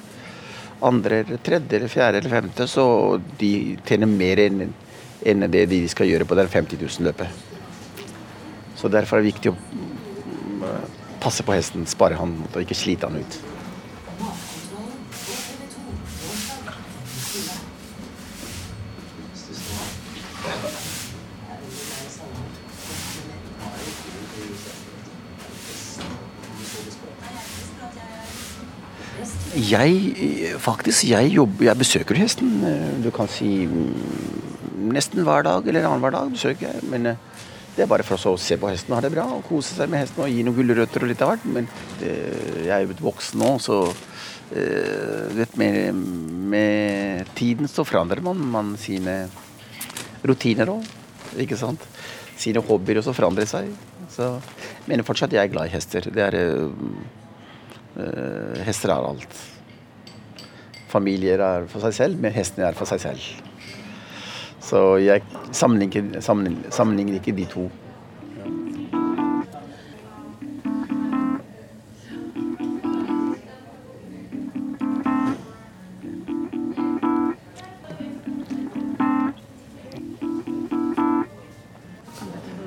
Andre, 0.83 1.21
tredje, 1.45 1.87
fjerde 1.87 2.19
eller 2.19 2.33
femte, 2.33 2.67
så 2.67 2.83
de 3.39 3.77
tjener 3.87 4.11
mer 4.11 4.41
enn 4.43 5.47
det 5.49 5.63
de 5.71 5.79
skal 5.89 6.11
gjøre 6.11 6.27
på 6.27 6.35
det 6.35 6.49
50 6.51 6.81
000-løpet. 6.83 7.27
Så 8.75 8.91
derfor 8.91 9.17
er 9.17 9.23
det 9.23 9.31
viktig 9.31 9.53
å 9.53 9.55
mm, 9.55 10.65
passe 11.23 11.47
på 11.47 11.55
hesten, 11.55 11.87
spare 11.87 12.19
han 12.19 12.35
og 12.51 12.59
ikke 12.61 12.77
slite 12.77 13.07
han 13.07 13.23
ut. 13.23 13.54
Jeg 29.75 30.55
faktisk, 30.63 31.09
jeg 31.09 31.33
jobber 31.33 31.65
Jeg 31.67 31.79
besøker 31.79 32.19
hesten. 32.19 32.51
Du 33.03 33.09
kan 33.11 33.27
si 33.31 33.65
mm, 33.67 34.91
nesten 34.95 35.25
hver 35.25 35.43
dag 35.43 35.65
eller 35.67 35.87
annenhver 35.87 36.13
dag 36.15 36.31
besøker 36.31 36.69
jeg. 36.69 36.83
Men 36.91 37.09
eh, 37.11 37.23
det 37.75 37.83
er 37.83 37.89
bare 37.91 38.05
for 38.07 38.15
å 38.15 38.37
se 38.39 38.55
på 38.59 38.69
hesten 38.71 38.93
og 38.93 39.01
ha 39.01 39.03
det 39.03 39.11
bra 39.11 39.25
og 39.35 39.43
kose 39.49 39.75
seg 39.75 39.89
med 39.91 40.05
hesten 40.05 40.23
og 40.23 40.31
gi 40.31 40.45
noen 40.47 40.55
gulrøtter 40.55 41.03
og 41.03 41.11
litt 41.11 41.23
av 41.25 41.33
hvert. 41.33 41.47
Men 41.57 41.67
det, 41.99 42.13
jeg 42.63 42.71
er 42.71 42.85
jo 42.85 42.95
voksen 43.03 43.41
nå, 43.41 43.49
så 43.59 43.81
uh, 43.89 45.25
vet, 45.35 45.57
med, 45.59 45.99
med, 46.53 47.33
tiden 47.35 47.67
så 47.67 47.83
forandrer 47.83 48.23
man, 48.23 48.39
man 48.53 48.71
sine 48.79 49.25
rutiner 50.23 50.71
òg. 50.71 50.87
Ikke 51.43 51.59
sant? 51.59 51.83
Sine 52.39 52.63
hobbyer 52.63 53.01
også 53.01 53.15
forandrer 53.17 53.49
seg. 53.49 53.67
Så 54.13 54.31
jeg 54.37 54.87
mener 54.87 55.07
fortsatt 55.07 55.35
jeg 55.35 55.43
er 55.43 55.51
glad 55.51 55.67
i 55.67 55.75
hester. 55.75 56.07
Det 56.15 56.27
er 56.29 56.39
Uh, 57.95 58.59
hester 58.67 58.91
er 58.91 59.05
alt. 59.07 59.37
Familier 60.95 61.41
er 61.43 61.65
for 61.67 61.83
seg 61.83 61.95
selv, 61.97 62.19
men 62.23 62.31
hestene 62.31 62.69
er 62.69 62.77
for 62.77 62.87
seg 62.87 63.01
selv. 63.03 63.23
Så 64.63 64.95
jeg 65.03 65.21
sammenligner, 65.51 66.21
sammenligner, 66.23 66.71
sammenligner 66.71 67.19
ikke 67.19 67.35
de 67.35 67.45
to. 67.51 67.65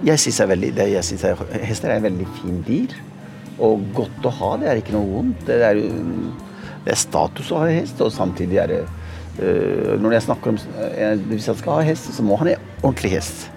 Jeg 0.05 0.21
synes 0.21 0.39
jeg 0.41 1.05
synes 1.05 1.25
hester 1.63 1.89
er 1.89 1.97
en 1.97 2.03
veldig 2.03 2.27
fin 2.43 2.61
dyr. 2.69 2.95
Og 3.59 3.83
godt 3.95 4.29
å 4.29 4.31
ha, 4.31 4.53
det 4.61 4.69
er 4.71 4.81
ikke 4.81 4.95
noe 4.95 5.09
vondt. 5.11 5.43
Det 5.49 5.57
er, 5.67 5.81
det 6.89 6.95
er 6.95 7.01
status 7.03 7.51
å 7.53 7.59
ha 7.61 7.67
hest, 7.69 7.99
og 8.01 8.09
samtidig 8.15 8.57
er 8.63 8.71
det 8.71 8.79
uh, 8.81 10.01
Når 10.01 10.15
jeg 10.17 10.25
snakker 10.25 10.55
om 10.55 10.57
uh, 10.57 11.21
Hvis 11.29 11.49
han 11.51 11.59
skal 11.59 11.73
ha 11.77 11.83
hest, 11.85 12.09
så 12.17 12.25
må 12.25 12.39
han 12.41 12.49
ha 12.49 12.55
ordentlig 12.81 13.11
hest. 13.13 13.51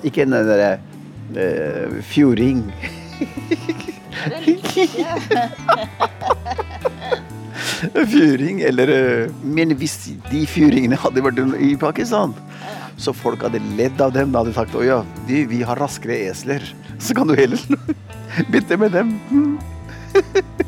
Ikke 0.00 0.24
en 0.24 0.32
derre 0.32 0.78
uh, 1.36 2.00
fjording. 2.08 2.64
Fjøring, 8.08 8.62
eller 8.64 8.88
Men 9.44 9.76
hvis 9.76 9.98
de 10.30 10.46
fjøringene 10.48 10.96
hadde 10.96 11.24
vært 11.26 11.42
i 11.60 11.76
Pakistan, 11.76 12.32
så 12.96 13.12
folk 13.12 13.44
hadde 13.44 13.60
ledd 13.76 14.00
av 14.00 14.16
dem. 14.16 14.32
Da 14.32 14.40
hadde 14.40 14.56
sagt 14.56 14.72
å 14.72 14.80
ja, 14.86 15.02
de, 15.28 15.44
vi 15.50 15.60
har 15.60 15.76
raskere 15.76 16.16
esler. 16.30 16.64
Så 16.96 17.12
kan 17.16 17.28
du 17.28 17.36
heller 17.36 17.60
bytte 18.54 18.80
med 18.80 18.96
dem. 18.96 19.12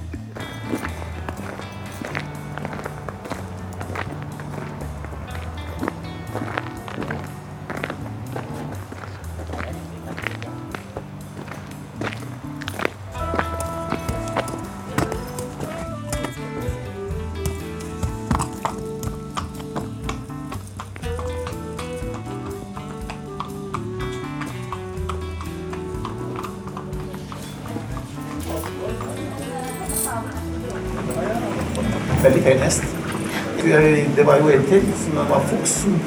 Veldig 32.48 32.64
hest. 32.64 32.82
Det 34.16 34.26
var 34.26 34.36
jo 34.40 34.48
en 34.48 34.62
til 34.70 34.84
som 34.96 35.16
var 35.16 35.42
Foksen. 35.50 36.00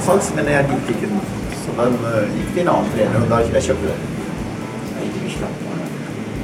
Salgs, 0.00 0.30
men 0.36 0.48
jeg 0.48 0.64
likte 0.70 0.94
ikke 0.94 1.10
den. 1.10 1.20
Så 1.60 1.74
den 1.76 1.98
uh, 2.04 2.36
gikk 2.36 2.52
til 2.54 2.62
en 2.62 2.70
annen 2.74 2.88
trener, 2.94 3.18
og 3.20 3.28
da 3.28 3.40
jeg 3.58 3.62
kjøpte 3.66 3.90
den. 3.90 4.00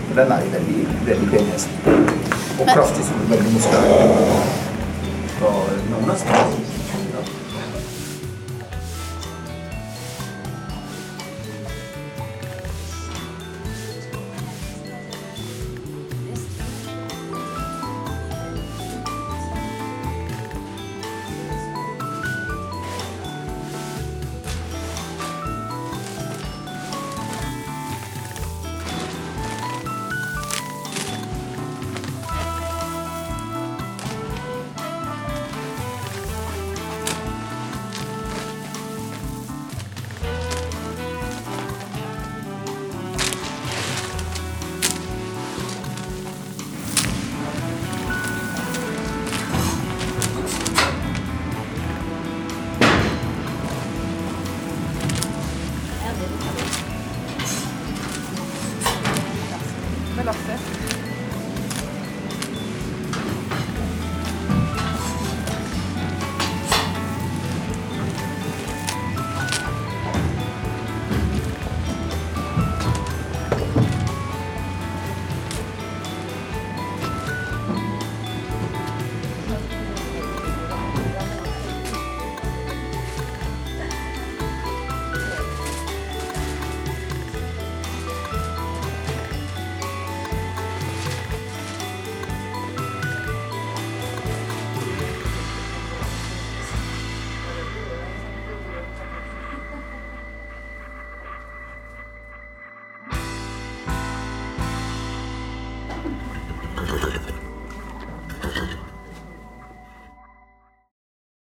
For 0.08 0.20
den 0.20 0.32
er 0.32 0.44
jo 0.44 0.52
veldig, 0.56 0.84
veldig 1.08 1.28
pen 1.32 1.48
hest. 1.54 1.68
Og 2.60 2.68
kraftig 2.74 3.04
som 3.08 3.24
veldig 3.30 3.54
muskulær. 3.54 4.44
Så 5.38 5.54
noen 5.90 6.12
er 6.12 6.75